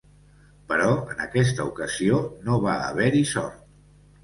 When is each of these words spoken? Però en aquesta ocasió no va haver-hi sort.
Però 0.71 0.87
en 1.15 1.21
aquesta 1.25 1.67
ocasió 1.73 2.23
no 2.49 2.59
va 2.67 2.75
haver-hi 2.89 3.25
sort. 3.37 3.65